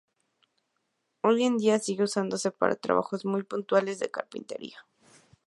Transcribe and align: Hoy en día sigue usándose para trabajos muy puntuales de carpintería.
Hoy 1.21 1.43
en 1.43 1.59
día 1.59 1.77
sigue 1.77 2.05
usándose 2.05 2.49
para 2.49 2.75
trabajos 2.75 3.23
muy 3.23 3.43
puntuales 3.43 3.99
de 3.99 4.09
carpintería. 4.09 4.83